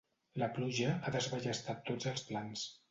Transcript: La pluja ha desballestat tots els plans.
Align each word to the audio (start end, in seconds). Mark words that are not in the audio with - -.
La 0.43 0.47
pluja 0.55 0.95
ha 0.95 1.13
desballestat 1.17 1.87
tots 1.93 2.13
els 2.15 2.29
plans. 2.33 2.69